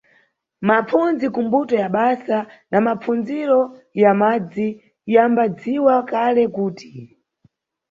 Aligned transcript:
Mapfundzi 0.67 1.25
kumbuto 1.33 1.73
ya 1.83 1.89
basa 1.95 2.37
na 2.71 2.81
mapfundziro 2.85 3.59
ya 4.03 4.11
madzi, 4.21 4.67
yambadziwa 5.13 5.95
kale 6.11 6.43
kuti. 6.55 6.89